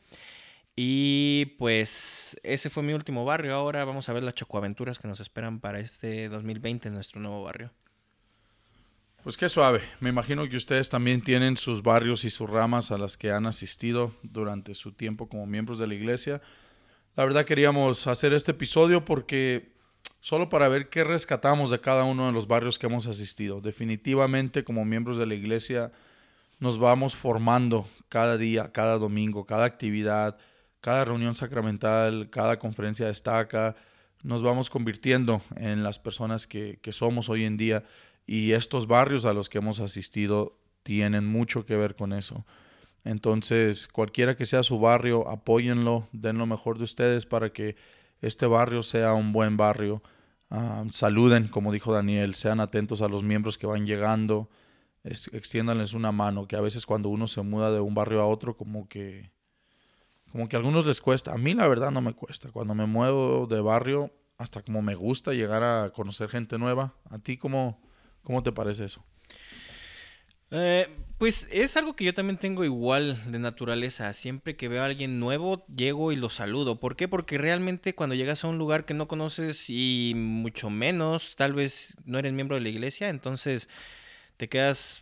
[0.79, 3.55] Y pues ese fue mi último barrio.
[3.55, 7.43] Ahora vamos a ver las chocoaventuras que nos esperan para este 2020 en nuestro nuevo
[7.43, 7.73] barrio.
[9.23, 9.81] Pues qué suave.
[10.01, 13.47] Me imagino que ustedes también tienen sus barrios y sus ramas a las que han
[13.47, 16.43] asistido durante su tiempo como miembros de la iglesia.
[17.17, 19.73] La verdad queríamos hacer este episodio porque
[20.21, 23.63] solo para ver qué rescatamos de cada uno de los barrios que hemos asistido.
[23.63, 25.91] Definitivamente como miembros de la iglesia
[26.59, 30.37] nos vamos formando cada día, cada domingo, cada actividad
[30.87, 33.75] cada reunión sacramental, cada conferencia destaca,
[34.23, 37.83] nos vamos convirtiendo en las personas que, somos hoy en día
[38.25, 42.47] y estos barrios a los que hemos asistido tienen mucho que ver con eso.
[43.03, 47.75] Entonces, cualquiera que sea su barrio, apóyenlo, den lo mejor de ustedes para que
[48.21, 50.05] este barrio sea un buen barrio.
[50.51, 54.49] Ah, saluden, como dijo Daniel, sean atentos a los miembros que van llegando,
[55.03, 58.57] extiéndanles una mano, que a veces cuando uno se muda de un barrio a otro,
[58.57, 59.35] como que
[60.37, 61.33] como que a algunos les cuesta.
[61.33, 62.51] A mí la verdad no me cuesta.
[62.51, 66.95] Cuando me muevo de barrio, hasta como me gusta llegar a conocer gente nueva.
[67.09, 67.81] ¿A ti cómo,
[68.23, 69.03] cómo te parece eso?
[70.51, 74.13] Eh, pues es algo que yo también tengo igual de naturaleza.
[74.13, 76.81] Siempre que veo a alguien nuevo, llego y lo saludo.
[76.81, 77.09] ¿Por qué?
[77.09, 81.97] Porque realmente cuando llegas a un lugar que no conoces y mucho menos, tal vez
[82.05, 83.71] no eres miembro de la iglesia, entonces
[84.37, 85.01] te quedas,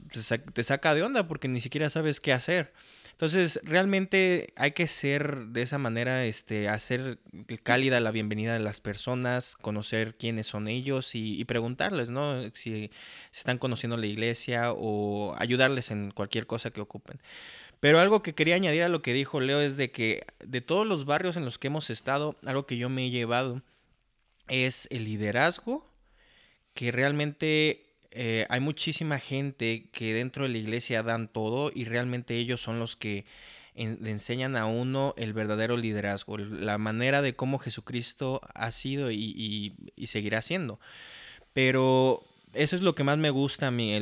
[0.53, 2.73] te saca de onda porque ni siquiera sabes qué hacer.
[3.15, 7.21] Entonces, realmente hay que ser de esa manera, este, hacer
[7.63, 12.43] cálida la bienvenida de las personas, conocer quiénes son ellos y, preguntarles, ¿no?
[12.55, 12.91] Si,
[13.33, 17.21] están conociendo la iglesia o ayudarles en cualquier cosa que ocupen.
[17.79, 20.85] Pero algo que quería añadir a lo que dijo Leo es de que de todos
[20.85, 23.63] los barrios en los que hemos estado, algo que yo me he llevado
[24.49, 25.89] es el liderazgo,
[26.75, 27.84] que realmente
[28.17, 32.79] eh, hay muchísima gente que dentro de la iglesia dan todo y realmente ellos son
[32.79, 33.25] los que
[33.75, 39.75] le enseñan a uno el verdadero liderazgo, la manera de cómo Jesucristo ha sido y,
[40.07, 40.79] seguirá siendo.
[41.53, 42.23] Pero
[42.53, 43.93] eso es lo que más me gusta a mí.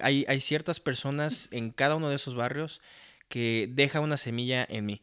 [0.00, 2.80] hay, hay ciertas personas en cada uno de esos barrios
[3.28, 5.02] que deja una semilla en mí.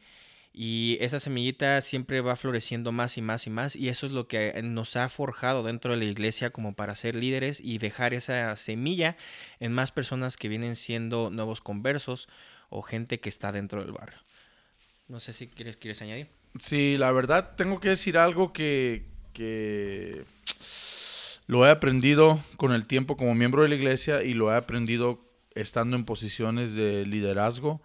[0.52, 3.76] Y esa semillita siempre va floreciendo más y más y más.
[3.76, 7.16] Y eso es lo que nos ha forjado dentro de la iglesia como para ser
[7.16, 9.16] líderes y dejar esa semilla
[9.60, 12.28] en más personas que vienen siendo nuevos conversos
[12.70, 14.18] o gente que está dentro del barrio.
[15.08, 16.28] No sé si quieres, quieres añadir.
[16.60, 20.26] Sí, la verdad tengo que decir algo que, que
[21.48, 25.24] lo he aprendido con el tiempo como miembro de la iglesia y lo he aprendido
[25.54, 27.82] estando en posiciones de liderazgo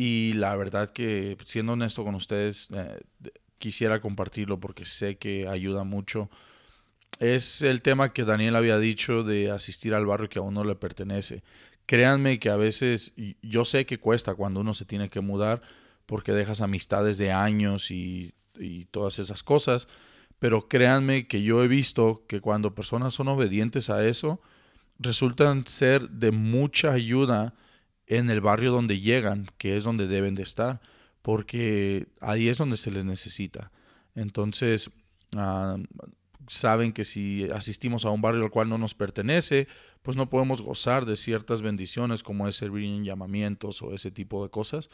[0.00, 3.00] y la verdad que, siendo honesto con ustedes, eh,
[3.58, 6.30] quisiera compartirlo porque sé que ayuda mucho.
[7.18, 10.74] Es el tema que Daniel había dicho de asistir al barrio que a uno le
[10.74, 11.42] pertenece.
[11.86, 15.60] Créanme que a veces yo sé que cuesta cuando uno se tiene que mudar
[16.06, 19.88] porque dejas amistades de años y y todas esas cosas.
[20.38, 24.40] Pero créanme que yo he visto que cuando personas son obedientes a eso,
[24.98, 27.54] resultan ser de mucha ayuda
[28.10, 30.80] en el barrio donde llegan, que es donde deben de estar,
[31.22, 33.70] porque ahí es donde se les necesita.
[34.16, 34.90] Entonces,
[35.36, 35.76] ah,
[36.48, 39.68] saben que si asistimos a un barrio al cual no nos pertenece,
[40.02, 44.42] pues no podemos gozar de ciertas bendiciones como es servir en llamamientos o ese tipo
[44.42, 44.90] de cosas.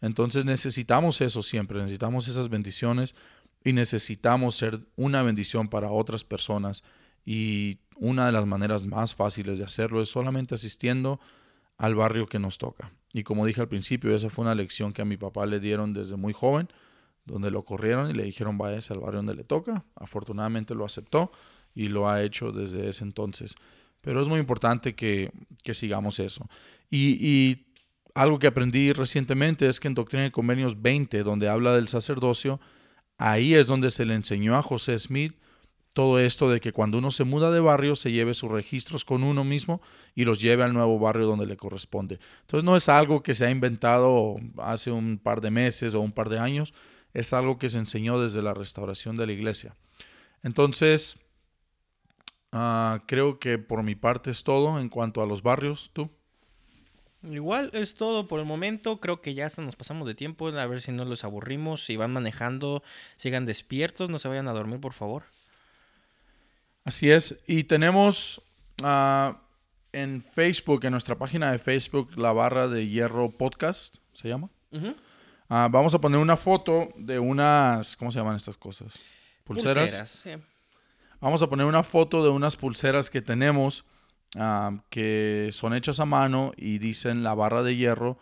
[0.00, 3.14] Entonces necesitamos eso siempre, necesitamos esas bendiciones
[3.62, 6.82] y necesitamos ser una bendición para otras personas.
[7.24, 11.20] Y una de las maneras más fáciles de hacerlo es solamente asistiendo
[11.78, 12.92] al barrio que nos toca.
[13.12, 15.94] Y como dije al principio, esa fue una lección que a mi papá le dieron
[15.94, 16.68] desde muy joven
[17.28, 19.84] donde lo corrieron y le dijeron vaya al barrio donde le toca.
[19.94, 21.30] Afortunadamente lo aceptó
[21.74, 23.54] y lo ha hecho desde ese entonces.
[24.00, 25.30] Pero es muy importante que,
[25.72, 26.48] sigamos eso.
[26.90, 27.64] Y,
[28.14, 32.58] algo que aprendí recientemente es que en Doctrina y Convenios 20, donde habla del sacerdocio,
[33.16, 35.36] ahí es donde se le enseñó a José Smith
[35.98, 39.24] todo esto de que cuando uno se muda de barrio se lleve sus registros con
[39.24, 39.82] uno mismo
[40.14, 42.20] y los lleve al nuevo barrio donde le corresponde.
[42.42, 46.12] Entonces no es algo que se ha inventado hace un par de meses o un
[46.12, 46.72] par de años,
[47.14, 49.74] es algo que se enseñó desde la restauración de la iglesia.
[50.44, 51.18] Entonces,
[52.52, 55.90] ah, creo que por mi parte es todo en cuanto a los barrios.
[55.92, 56.08] ¿Tú?
[57.28, 59.00] Igual es todo por el momento.
[59.00, 60.46] Creo que ya hasta nos pasamos de tiempo.
[60.46, 61.84] A ver si no los aburrimos.
[61.84, 62.84] Si van manejando,
[63.16, 64.08] sigan despiertos.
[64.10, 65.24] No se vayan a dormir, por favor.
[66.88, 67.38] Así es.
[67.46, 68.40] Y tenemos
[68.82, 69.42] ah,
[69.92, 74.48] en Facebook, en nuestra página de Facebook, la barra de hierro podcast, ¿se llama?
[75.50, 78.94] Ah, vamos a poner una foto de unas, ¿cómo se llaman estas cosas?
[79.44, 80.24] Pulseras.
[81.20, 83.84] Vamos a poner una foto de unas pulseras que tenemos
[84.36, 88.18] ah, que son hechas a mano y dicen la barra de hierro.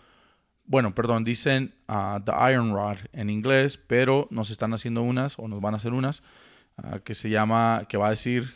[0.65, 5.47] Bueno, perdón, dicen uh, The Iron Rod en inglés, pero nos están haciendo unas o
[5.47, 6.25] nos van a hacer unas
[7.05, 8.55] que se llama, que va a decir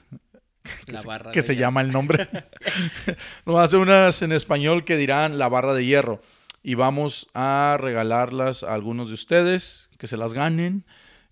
[0.87, 2.29] que, se, que se llama el nombre.
[3.47, 6.21] nos hacer unas en español que dirán la barra de hierro
[6.63, 10.85] y vamos a regalarlas a algunos de ustedes que se las ganen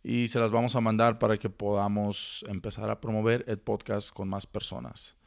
[0.03, 4.28] y se las vamos a mandar para que podamos empezar a promover el podcast con
[4.28, 5.18] más personas.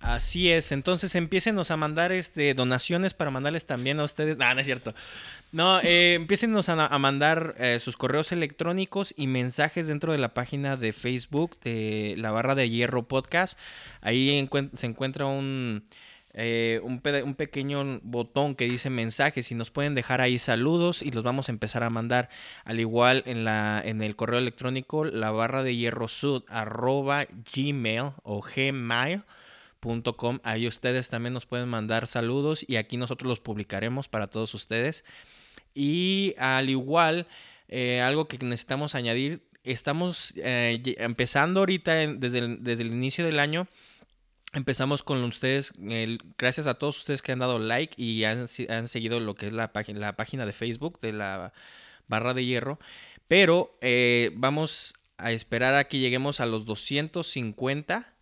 [0.00, 4.38] Así es, entonces empiecennos a mandar este, donaciones para mandarles también a ustedes.
[4.38, 4.94] No, no es cierto.
[5.52, 10.78] No, eh, empiecennos a, mandar eh, sus correos electrónicos y mensajes dentro de la página
[10.78, 13.58] de Facebook de la barra de hierro podcast.
[14.00, 15.84] Ahí se encuentra un,
[16.32, 21.24] eh, un, pequeño botón que dice mensajes y nos pueden dejar ahí saludos y los
[21.24, 22.30] vamos a empezar a mandar.
[22.64, 28.12] Al igual en, la, en el correo electrónico, la barra de hierro sud arroba gmail
[28.22, 29.24] o gmail.com.
[30.42, 35.04] Ahí ustedes también nos pueden mandar saludos y aquí nosotros los publicaremos para todos ustedes.
[35.74, 37.26] Y al igual,
[37.68, 43.68] eh, algo que necesitamos añadir, estamos eh, empezando ahorita desde, desde el inicio del año
[44.52, 45.72] Empezamos con ustedes,
[46.36, 49.72] gracias a todos ustedes que han dado like y han, seguido lo que es la,
[49.72, 51.52] página, la página de Facebook de la
[52.08, 52.80] barra de hierro.
[53.28, 58.12] Pero eh, vamos a esperar a que lleguemos a los 250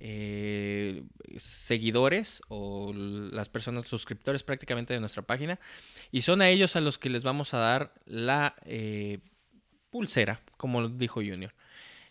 [0.00, 1.02] eh,
[1.38, 5.58] seguidores o las personas suscriptores prácticamente de nuestra página.
[6.12, 9.18] Y son a ellos a los que les vamos a dar la eh,
[9.90, 11.54] pulsera, como dijo Junior.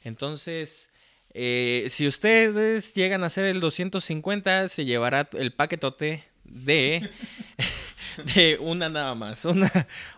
[0.01, 0.91] Entonces...
[1.37, 7.09] Eh, si ustedes llegan a hacer el 250, se llevará el paquetote de,
[8.35, 9.69] de una nada más, una,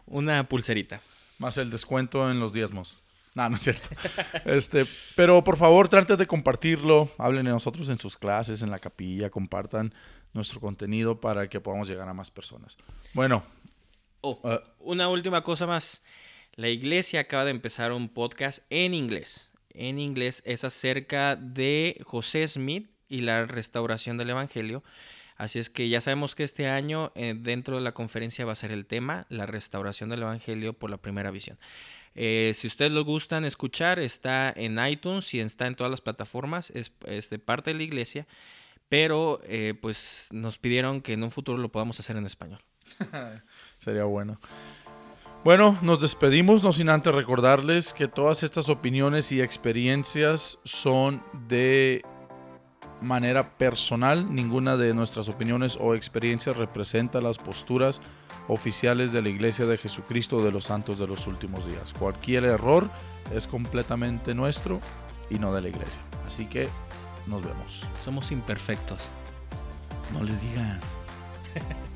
[0.06, 1.02] una pulserita.
[1.40, 3.00] Más el descuento en los diezmos.
[3.38, 3.90] No, no es cierto.
[4.46, 4.86] Este,
[5.16, 7.10] pero por favor, traten de compartirlo.
[7.18, 9.94] Hablen de nosotros en sus clases, en la capilla, compartan
[10.34, 12.78] nuestro contenido para que podamos llegar a más personas.
[13.14, 13.44] Bueno.
[14.22, 16.04] Oh, uh, una última cosa más.
[16.56, 22.48] La iglesia acaba de empezar un podcast en inglés en inglés es acerca de José
[22.48, 24.84] Smith y la restauración del Evangelio.
[25.38, 28.56] Así es que ya sabemos que este año eh, dentro de la conferencia va a
[28.56, 31.60] ser el tema, la restauración del Evangelio por la primera visión.
[32.20, 36.72] Eh, si ustedes lo gustan escuchar, está en iTunes y está en todas las plataformas,
[36.72, 36.92] es,
[37.30, 38.26] de parte de la iglesia,
[38.90, 42.60] pero eh, pues nos pidieron que en un futuro lo podamos hacer en español.
[43.78, 44.40] Sería bueno.
[45.44, 52.02] Bueno, nos despedimos, no sin antes recordarles que todas estas opiniones y experiencias son de
[53.00, 54.34] manera personal.
[54.34, 58.02] Ninguna de nuestras opiniones o experiencias representa las posturas
[58.48, 61.94] oficiales de la Iglesia de Jesucristo de los Santos de los últimos días.
[61.98, 62.90] Cualquier error
[63.34, 64.80] es completamente nuestro
[65.30, 66.02] y no de la Iglesia.
[66.26, 66.70] Así que
[67.28, 67.86] nos vemos.
[68.04, 69.00] Somos imperfectos.
[70.14, 70.82] No les digas.